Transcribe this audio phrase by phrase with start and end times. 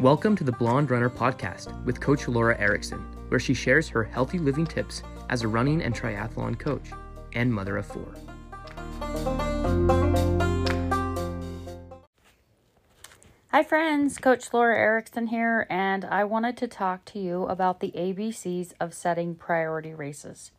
[0.00, 4.38] Welcome to the Blonde Runner podcast with Coach Lora Erickson, where she shares her healthy
[4.38, 6.88] living tips as a running and triathlon coach
[7.34, 8.14] and mother of four.
[13.48, 14.16] Hi, friends.
[14.16, 18.94] Coach Lora Erickson here, and I wanted to talk to you about the ABCs of
[18.94, 20.52] setting priority races.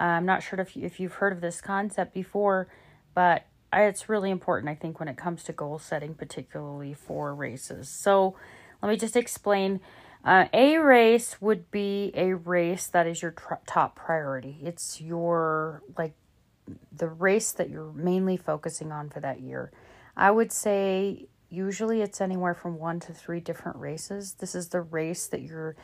[0.00, 2.66] Uh, I'm not sure if, you, if you've heard of this concept before,
[3.14, 7.88] but it's really important, I think, when it comes to goal setting, particularly for races.
[7.88, 8.34] So,
[8.82, 9.80] let me just explain.
[10.24, 14.58] Uh, a race would be a race that is your tr- top priority.
[14.62, 16.12] It's your, like,
[16.92, 19.72] the race that you're mainly focusing on for that year.
[20.16, 24.34] I would say usually it's anywhere from one to three different races.
[24.34, 25.76] This is the race that you're you're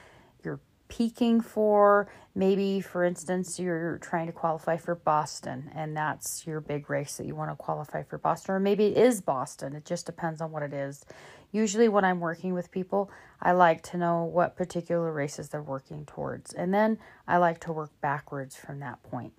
[0.88, 2.08] peaking for.
[2.34, 7.26] Maybe, for instance, you're trying to qualify for Boston, and that's your big race that
[7.26, 9.74] you want to qualify for Boston, or maybe it is Boston.
[9.74, 11.04] It just depends on what it is.
[11.52, 16.04] Usually, when I'm working with people, I like to know what particular races they're working
[16.04, 19.32] towards, and then I like to work backwards from that point.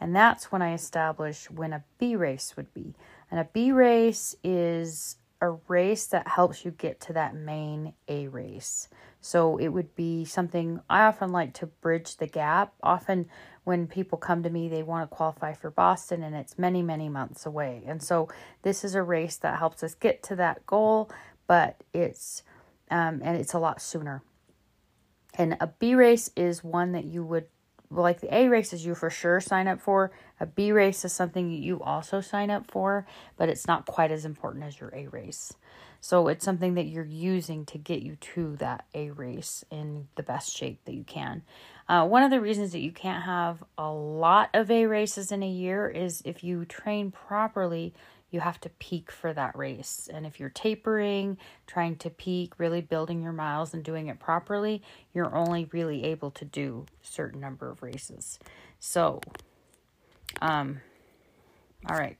[0.00, 2.94] And that's when I establish when a B race would be.
[3.30, 8.28] And a B race is a race that helps you get to that main A
[8.28, 8.88] race.
[9.20, 12.72] So it would be something I often like to bridge the gap.
[12.82, 13.26] Often,
[13.64, 17.08] when people come to me, they want to qualify for Boston and it's many, many
[17.08, 17.82] months away.
[17.86, 18.28] And so,
[18.62, 21.10] this is a race that helps us get to that goal,
[21.46, 22.42] but it's
[22.90, 24.22] um, and it's a lot sooner.
[25.34, 27.46] And a B race is one that you would
[27.90, 30.10] like the A races you for sure sign up for.
[30.44, 33.06] A B race is something you also sign up for,
[33.38, 35.54] but it's not quite as important as your A race.
[36.02, 40.22] So it's something that you're using to get you to that A race in the
[40.22, 41.42] best shape that you can.
[41.88, 45.42] Uh, one of the reasons that you can't have a lot of A races in
[45.42, 47.94] a year is if you train properly,
[48.30, 50.06] you have to peak for that race.
[50.12, 54.82] And if you're tapering, trying to peak, really building your miles and doing it properly,
[55.14, 58.38] you're only really able to do a certain number of races.
[58.78, 59.20] So,
[60.40, 60.80] um,
[61.88, 62.16] all right.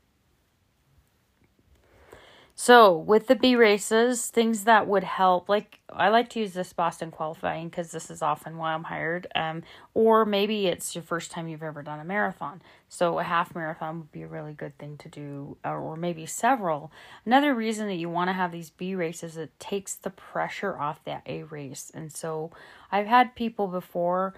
[2.56, 6.72] So, with the B races, things that would help, like I like to use this
[6.72, 9.26] Boston qualifying because this is often why I'm hired.
[9.34, 12.62] Um, or maybe it's your first time you've ever done a marathon.
[12.88, 16.92] So, a half marathon would be a really good thing to do, or maybe several.
[17.26, 21.02] Another reason that you want to have these B races, it takes the pressure off
[21.04, 21.90] that A race.
[21.92, 22.52] And so,
[22.92, 24.32] I've had people before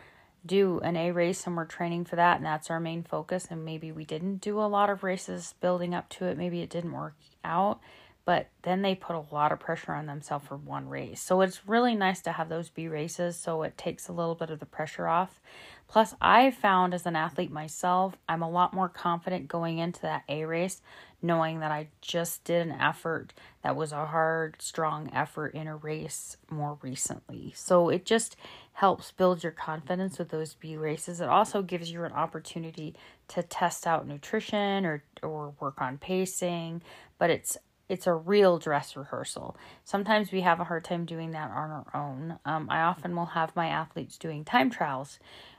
[0.47, 3.47] do an A race and we're training for that, and that's our main focus.
[3.51, 6.71] And maybe we didn't do a lot of races building up to it, maybe it
[6.71, 7.15] didn't work
[7.45, 7.81] out
[8.26, 11.22] but then they put a lot of pressure on themselves for one race.
[11.22, 14.50] So it's really nice to have those B races so it takes a little bit
[14.50, 15.41] of the pressure off.
[15.88, 20.25] Plus, I found as an athlete myself, I'm a lot more confident going into that
[20.28, 20.82] A race
[21.22, 23.32] knowing that I just did an effort
[23.62, 27.53] that was a hard, strong effort in a race more recently.
[27.56, 28.36] So it just
[28.75, 31.20] helps build your confidence with those B races.
[31.20, 32.94] It also gives you an opportunity
[33.28, 36.82] to test out nutrition or or work on pacing,
[37.19, 37.56] but it's
[37.88, 39.56] it's a real dress rehearsal.
[39.84, 42.38] Sometimes we have a hard time doing that on our own.
[42.44, 45.19] Um, I often will have my athletes doing time trials,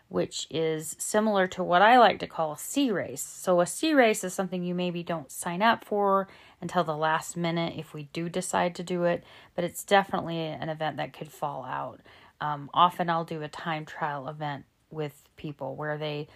[0.09, 3.21] which is similar to what I like to call a C race.
[3.23, 6.27] So, a C race is something you maybe don't sign up for
[6.61, 9.23] until the last minute if we do decide to do it,
[9.55, 12.01] but it's definitely an event that could fall out.
[12.41, 16.27] Um, often I'll do a time trial event with people where they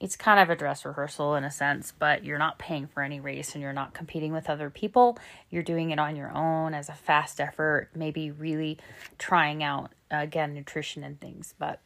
[0.00, 3.20] it's kind of a dress rehearsal in a sense, but you're not paying for any
[3.20, 5.18] race and you're not competing with other people.
[5.50, 8.78] You're doing it on your own as a fast effort, maybe really
[9.18, 11.80] trying out again nutrition and things, but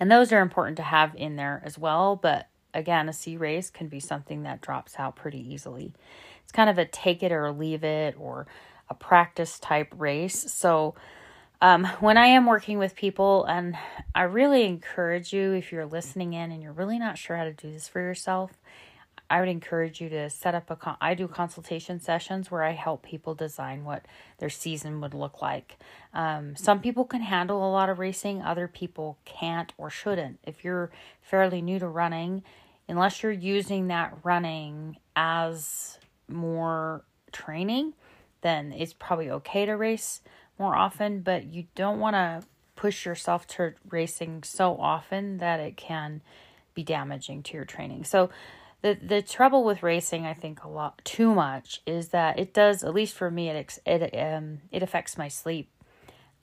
[0.00, 3.68] and those are important to have in there as well, but again, a C race
[3.68, 5.94] can be something that drops out pretty easily.
[6.42, 8.46] It's kind of a take it or leave it or
[8.88, 10.52] a practice type race.
[10.52, 10.94] So
[11.60, 13.76] um, when I am working with people, and
[14.14, 17.52] I really encourage you, if you're listening in and you're really not sure how to
[17.52, 18.52] do this for yourself,
[19.30, 20.76] I would encourage you to set up a.
[20.76, 24.06] Con- I do consultation sessions where I help people design what
[24.38, 25.76] their season would look like.
[26.14, 30.38] Um, some people can handle a lot of racing, other people can't or shouldn't.
[30.44, 30.90] If you're
[31.20, 32.42] fairly new to running,
[32.88, 37.02] unless you're using that running as more
[37.32, 37.94] training,
[38.40, 40.22] then it's probably okay to race
[40.58, 42.42] more often, but you don't want to
[42.76, 46.22] push yourself to racing so often that it can
[46.74, 48.04] be damaging to your training.
[48.04, 48.30] So
[48.82, 52.84] the the trouble with racing, I think a lot too much is that it does
[52.84, 55.70] at least for me it it um it affects my sleep.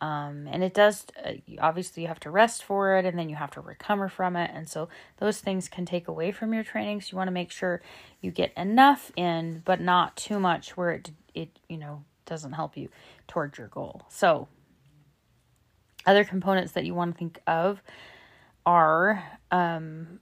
[0.01, 1.31] Um, and it does uh,
[1.61, 4.51] obviously you have to rest for it and then you have to recover from it
[4.53, 4.89] and so
[5.19, 7.81] those things can take away from your training so you want to make sure
[8.19, 12.77] you get enough in but not too much where it it you know doesn't help
[12.77, 12.89] you
[13.27, 14.01] towards your goal.
[14.09, 14.47] So,
[16.05, 17.81] other components that you want to think of
[18.65, 20.19] are um,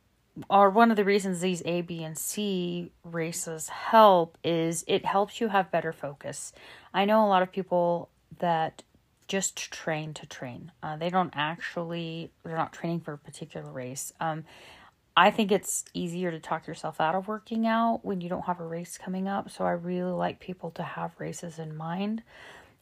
[0.49, 5.39] are one of the reasons these A, B, and C races help is it helps
[5.39, 6.53] you have better focus.
[6.93, 8.09] I know a lot of people
[8.39, 8.83] that
[9.27, 10.71] just train to train.
[10.81, 14.13] Uh, they don't actually they're not training for a particular race.
[14.19, 14.45] Um,
[15.15, 18.59] I think it's easier to talk yourself out of working out when you don't have
[18.59, 19.51] a race coming up.
[19.51, 22.23] So I really like people to have races in mind.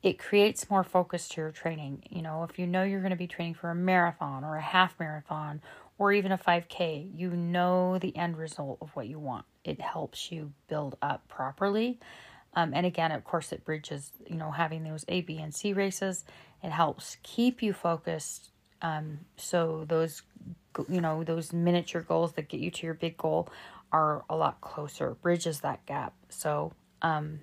[0.01, 2.03] It creates more focus to your training.
[2.09, 4.61] You know, if you know you're going to be training for a marathon or a
[4.61, 5.61] half marathon
[5.97, 9.45] or even a 5K, you know the end result of what you want.
[9.63, 11.99] It helps you build up properly.
[12.53, 15.73] Um, and again, of course, it bridges, you know, having those A, B, and C
[15.73, 16.23] races.
[16.63, 18.51] It helps keep you focused.
[18.81, 20.23] Um, so those
[20.89, 23.49] you know those miniature goals that get you to your big goal
[23.91, 26.13] are a lot closer bridges that gap.
[26.29, 27.41] So um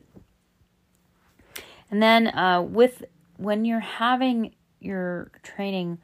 [1.91, 3.05] and then uh with
[3.37, 5.99] when you're having your training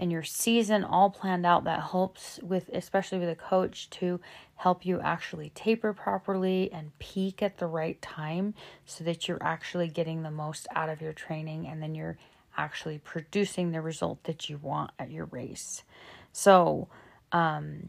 [0.00, 4.18] and your season all planned out that helps with especially with a coach to
[4.56, 8.54] help you actually taper properly and peak at the right time
[8.86, 12.16] so that you're actually getting the most out of your training and then you're
[12.56, 15.82] actually producing the result that you want at your race
[16.32, 16.88] so,
[17.32, 17.88] um,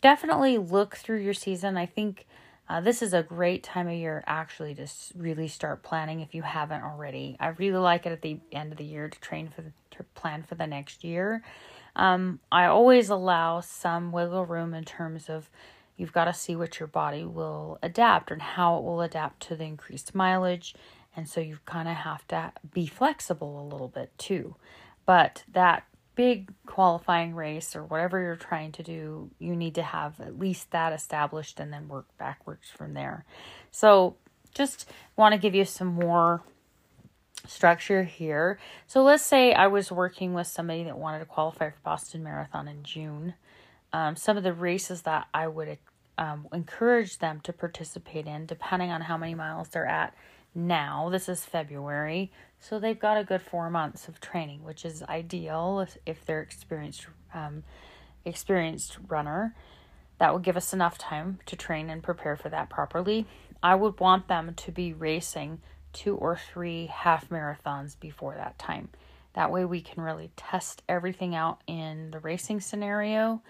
[0.00, 1.76] definitely look through your season.
[1.76, 2.26] I think
[2.68, 4.86] uh, this is a great time of year actually to
[5.16, 7.36] really start planning if you haven't already.
[7.40, 10.04] I really like it at the end of the year to train for the, to
[10.14, 11.42] plan for the next year.
[11.96, 15.50] Um, I always allow some wiggle room in terms of
[15.96, 19.56] you've got to see what your body will adapt and how it will adapt to
[19.56, 20.74] the increased mileage.
[21.14, 24.56] And so you kind of have to be flexible a little bit too.
[25.04, 30.20] But that big qualifying race or whatever you're trying to do, you need to have
[30.20, 33.24] at least that established and then work backwards from there.
[33.70, 34.16] So,
[34.54, 36.42] just want to give you some more
[37.46, 38.58] structure here.
[38.86, 42.68] So, let's say I was working with somebody that wanted to qualify for Boston Marathon
[42.68, 43.34] in June.
[43.92, 45.78] Um, some of the races that I would
[46.18, 50.14] um, encourage them to participate in, depending on how many miles they're at
[50.54, 51.08] now.
[51.10, 52.30] This is February.
[52.60, 56.42] So they've got a good four months of training, which is ideal if, if they're
[56.42, 57.64] experienced um,
[58.24, 59.54] experienced runner.
[60.18, 63.26] That would give us enough time to train and prepare for that properly.
[63.62, 65.60] I would want them to be racing
[65.92, 68.88] two or three half marathons before that time.
[69.34, 73.42] That way we can really test everything out in the racing scenario.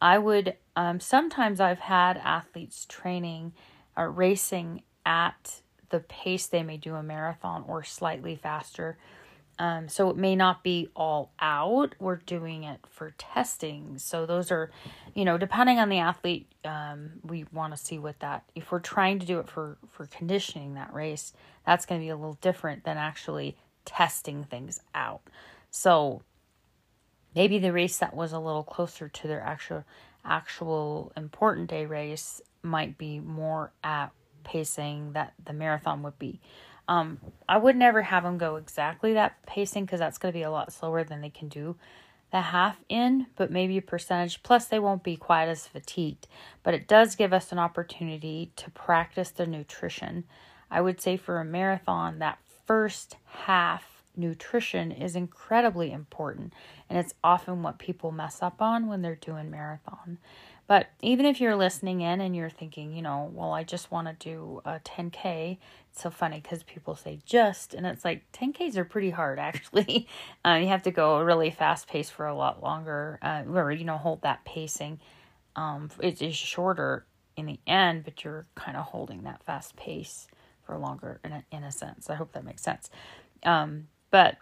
[0.00, 3.52] I would um, sometimes I've had athletes training
[3.96, 8.96] or uh, racing at the pace they may do a marathon or slightly faster.
[9.58, 11.94] Um, so it may not be all out.
[11.98, 13.96] We're doing it for testing.
[13.98, 14.70] So those are,
[15.14, 18.44] you know, depending on the athlete, um, we want to see what that.
[18.54, 21.32] If we're trying to do it for for conditioning that race,
[21.64, 23.56] that's going to be a little different than actually
[23.86, 25.22] testing things out.
[25.70, 26.22] So
[27.34, 29.84] maybe the race that was a little closer to their actual
[30.22, 34.10] actual important day race might be more at
[34.46, 36.40] pacing that the marathon would be.
[36.88, 40.44] Um, I would never have them go exactly that pacing because that's going to be
[40.44, 41.76] a lot slower than they can do
[42.32, 44.42] the half in, but maybe a percentage.
[44.42, 46.26] Plus, they won't be quite as fatigued.
[46.62, 50.24] But it does give us an opportunity to practice the nutrition.
[50.70, 56.52] I would say for a marathon, that first half nutrition is incredibly important,
[56.88, 60.18] and it's often what people mess up on when they're doing marathon.
[60.66, 64.08] But even if you're listening in and you're thinking, you know, well, I just want
[64.08, 65.58] to do a 10K,
[65.90, 70.08] it's so funny because people say just, and it's like 10Ks are pretty hard actually.
[70.44, 73.70] uh, you have to go a really fast pace for a lot longer, uh, or,
[73.70, 74.98] you know, hold that pacing.
[75.54, 77.06] Um, it is shorter
[77.36, 80.26] in the end, but you're kind of holding that fast pace
[80.64, 82.10] for longer in a, in a sense.
[82.10, 82.90] I hope that makes sense.
[83.44, 84.36] Um, but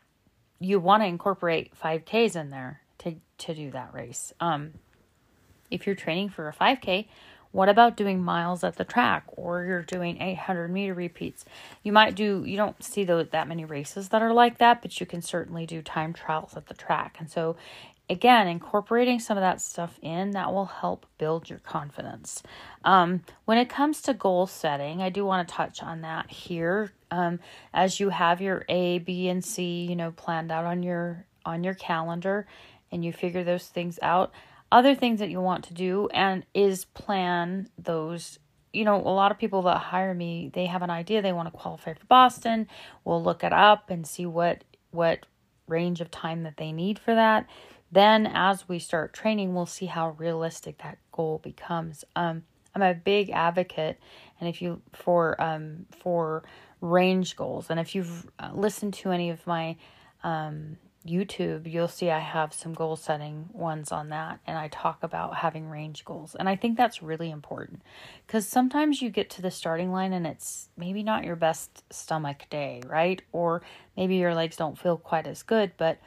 [0.58, 4.32] you want to incorporate 5Ks in there to, to do that race.
[4.40, 4.72] Um,
[5.74, 7.06] if you're training for a 5K,
[7.54, 11.44] what about doing miles at the track or you're doing 800 meter repeats?
[11.84, 14.98] You might do, you don't see those, that many races that are like that, but
[14.98, 17.16] you can certainly do time trials at the track.
[17.20, 17.54] And so,
[18.10, 22.42] again, incorporating some of that stuff in that will help build your confidence.
[22.84, 26.92] Um, when it comes to goal setting, I do want to touch on that here.
[27.12, 27.38] Um,
[27.72, 31.62] as you have your A, B, and C, you know, planned out on your on
[31.62, 32.48] your calendar,
[32.90, 34.32] and you figure those things out
[34.74, 38.40] other things that you want to do and is plan those
[38.72, 41.46] you know, a lot of people that hire me, they have an idea they want
[41.46, 42.66] to qualify for Boston.
[43.04, 45.26] We'll look it up and see what what
[45.68, 47.46] range of time that they need for that.
[47.92, 52.04] Then as we start training, we'll see how realistic that goal becomes.
[52.16, 52.42] Um,
[52.74, 54.00] I'm a big advocate
[54.40, 56.42] and if you for um for
[56.80, 57.66] range goals.
[57.70, 59.76] And if you've uh, listened to any of my
[60.24, 65.02] um, YouTube, you'll see I have some goal setting ones on that, and I talk
[65.02, 66.34] about having range goals.
[66.34, 67.82] And I think that's really important
[68.26, 72.46] because sometimes you get to the starting line and it's maybe not your best stomach
[72.48, 73.20] day, right?
[73.32, 73.62] Or
[73.96, 75.72] maybe your legs don't feel quite as good.
[75.76, 75.98] But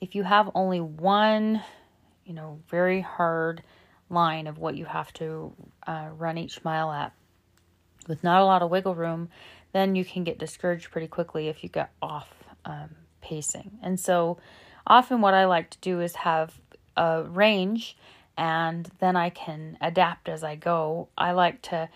[0.00, 1.62] if you have only one,
[2.24, 3.62] you know, very hard
[4.08, 5.52] line of what you have to
[5.86, 7.12] uh, run each mile at
[8.08, 9.28] with not a lot of wiggle room,
[9.72, 12.32] then you can get discouraged pretty quickly if you get off
[12.64, 12.88] um,
[13.26, 13.78] pacing.
[13.82, 14.38] And so
[14.86, 16.60] often what I like to do is have
[16.96, 17.96] a range
[18.36, 21.08] and then I can adapt as I go.
[21.18, 21.88] I like to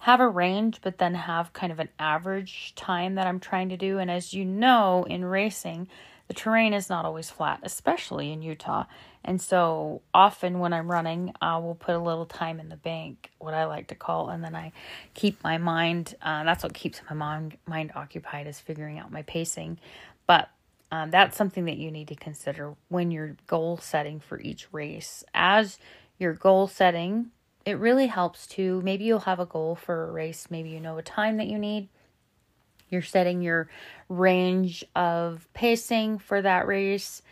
[0.00, 3.76] have a range, but then have kind of an average time that I'm trying to
[3.76, 3.98] do.
[3.98, 5.88] And as you know, in racing,
[6.28, 8.84] the terrain is not always flat, especially in Utah.
[9.24, 13.30] And so often when I'm running, I will put a little time in the bank,
[13.38, 14.72] what I like to call, and then I
[15.14, 16.14] keep my mind.
[16.22, 19.78] Uh, that's what keeps my mind mind occupied is figuring out my pacing.
[20.26, 20.48] But
[20.90, 25.24] um, that's something that you need to consider when you're goal setting for each race.
[25.34, 25.78] As
[26.18, 27.30] your goal setting,
[27.64, 30.98] it really helps to maybe you'll have a goal for a race, maybe you know
[30.98, 31.88] a time that you need
[32.90, 33.68] you're setting your
[34.08, 37.22] range of pacing for that race.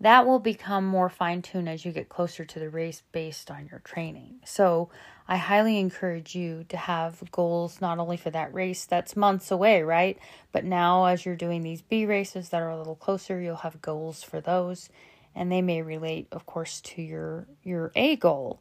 [0.00, 3.66] That will become more fine tuned as you get closer to the race based on
[3.68, 4.40] your training.
[4.44, 4.90] So,
[5.26, 9.82] I highly encourage you to have goals not only for that race that's months away,
[9.82, 10.16] right?
[10.52, 13.82] But now, as you're doing these B races that are a little closer, you'll have
[13.82, 14.88] goals for those,
[15.34, 18.60] and they may relate, of course, to your your A goal.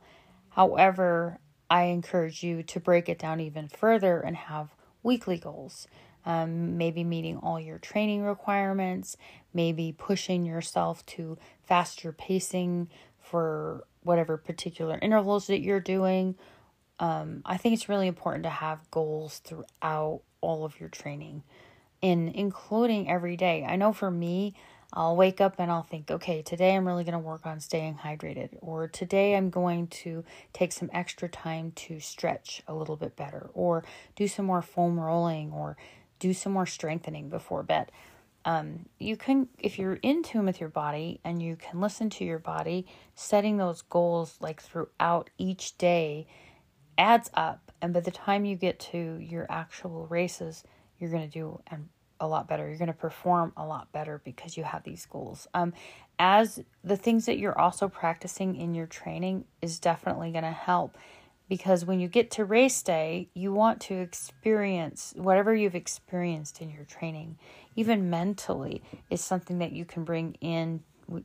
[0.50, 1.38] However,
[1.70, 5.88] I encourage you to break it down even further and have weekly goals
[6.28, 9.16] um, maybe meeting all your training requirements,
[9.54, 16.36] maybe pushing yourself to faster pacing for whatever particular intervals that you're doing.
[17.00, 21.44] Um, I think it's really important to have goals throughout all of your training,
[22.04, 23.66] and including every day.
[23.66, 24.54] I know for me,
[24.92, 28.00] I'll wake up and I'll think, okay, today I'm really going to work on staying
[28.04, 33.16] hydrated, or today I'm going to take some extra time to stretch a little bit
[33.16, 33.86] better, or
[34.18, 35.78] do some more foam rolling, or
[36.20, 37.92] do some more strengthening before bed.
[38.46, 42.24] Um, you can, if you're in tune with your body and you can listen to
[42.24, 46.28] your body, setting those goals like throughout each day
[46.98, 47.72] adds up.
[47.82, 50.64] And by the time you get to your actual races,
[50.98, 52.68] you're going to do and a lot better.
[52.68, 55.48] You're going to perform a lot better because you have these goals.
[55.54, 55.74] Um,
[56.20, 60.98] as the things that you're also practicing in your training is definitely going to help
[61.50, 66.70] because when you get to race day, you want to experience whatever you've experienced in
[66.70, 67.38] your training,
[67.75, 70.84] even mentally, is something that you can bring in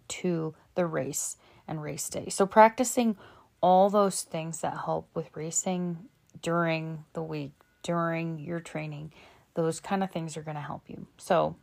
[0.09, 1.37] to the race
[1.67, 2.29] and race day.
[2.29, 3.17] So, practicing
[3.61, 5.99] all those things that help with racing
[6.41, 7.53] during the week,
[7.83, 9.13] during your training,
[9.55, 11.07] those kind of things are going to help you.
[11.19, 11.57] So,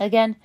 [0.00, 0.36] again,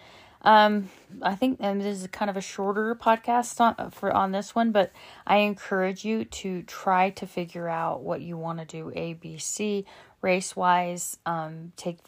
[0.43, 0.89] um,
[1.21, 4.91] I think this is kind of a shorter podcast on, for on this one, but
[5.25, 9.37] I encourage you to try to figure out what you want to do A, B,
[9.37, 9.85] C
[10.21, 11.17] race wise.
[11.25, 11.99] Um, take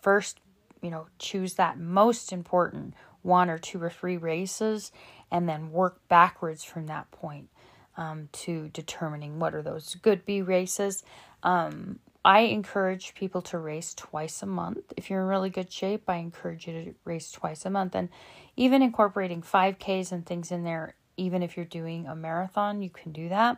[0.00, 0.40] first,
[0.82, 4.92] you know, choose that most important one or two or three races,
[5.30, 7.48] and then work backwards from that point
[7.96, 11.02] um, to determining what are those good B races.
[11.42, 14.92] Um, I encourage people to race twice a month.
[14.98, 17.94] If you're in really good shape, I encourage you to race twice a month.
[17.94, 18.10] And
[18.54, 23.12] even incorporating 5Ks and things in there, even if you're doing a marathon, you can
[23.12, 23.56] do that.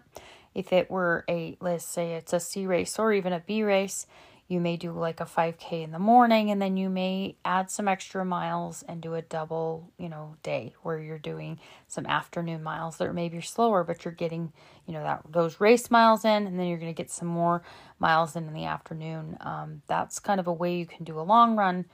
[0.54, 4.06] If it were a, let's say it's a C race or even a B race,
[4.50, 7.86] you may do like a 5k in the morning and then you may add some
[7.86, 12.96] extra miles and do a double you know day where you're doing some afternoon miles
[12.96, 14.52] that maybe you're slower but you're getting
[14.86, 17.62] you know that those race miles in and then you're going to get some more
[18.00, 19.36] miles in in the afternoon.
[19.40, 21.84] Um, that's kind of a way you can do a long run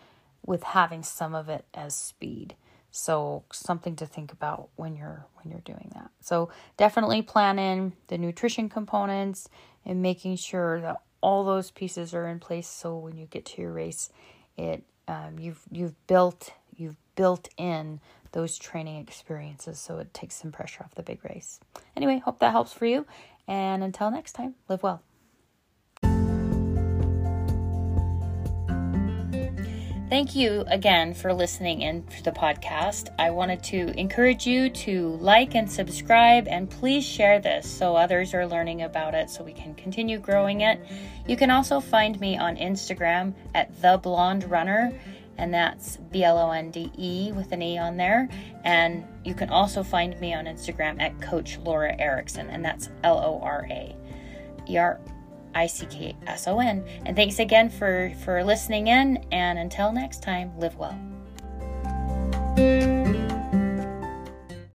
[0.46, 2.54] with having some of it as speed.
[2.90, 6.10] So something to think about when you're when you're doing that.
[6.20, 6.48] So
[6.78, 9.48] definitely plan in the nutrition components
[9.84, 13.62] and making sure that all those pieces are in place so when you get to
[13.62, 14.10] your race
[14.56, 18.00] it um, you've you've built you've built in
[18.32, 21.60] those training experiences so it takes some pressure off the big race.
[21.96, 23.06] Anyway hope that helps for you
[23.48, 25.02] and until next time live well
[30.08, 33.12] Thank you again for listening in to the podcast.
[33.18, 38.32] I wanted to encourage you to like and subscribe and please share this so others
[38.32, 40.80] are learning about it so we can continue growing it.
[41.26, 44.96] You can also find me on Instagram at the blonde runner
[45.38, 48.28] and that's B L O N D E with an E on there.
[48.62, 53.18] And you can also find me on Instagram at Coach Lora Erickson, and that's L
[53.18, 53.96] O R A
[54.68, 55.00] E R
[55.56, 56.84] I C K S O N.
[57.06, 59.24] And thanks again for, for listening in.
[59.32, 60.96] And until next time, live well.